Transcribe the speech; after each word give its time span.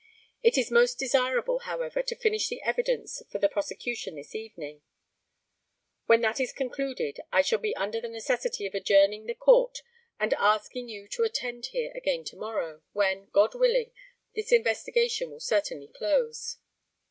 It 0.41 0.57
is 0.57 0.71
most 0.71 0.97
desirable, 0.97 1.59
however, 1.59 2.01
to 2.01 2.15
finish 2.15 2.47
the 2.49 2.59
evidence 2.63 3.21
for 3.29 3.37
the 3.37 3.47
prosecution 3.47 4.15
this 4.15 4.33
evening. 4.33 4.81
When 6.07 6.21
that 6.21 6.39
is 6.39 6.51
concluded 6.51 7.19
I 7.31 7.43
shall 7.43 7.59
be 7.59 7.75
under 7.75 8.01
the 8.01 8.07
necessity 8.09 8.65
of 8.65 8.73
adjourning 8.73 9.27
the 9.27 9.35
Court, 9.35 9.83
and 10.19 10.33
asking 10.33 10.89
you 10.89 11.07
to 11.09 11.21
attend 11.23 11.67
here 11.67 11.91
again 11.93 12.23
to 12.23 12.35
morrow, 12.35 12.81
when, 12.93 13.25
God 13.27 13.53
willing, 13.53 13.91
this 14.33 14.51
investigation 14.51 15.29
will 15.29 15.39
certainly 15.39 15.89
close. 15.89 16.57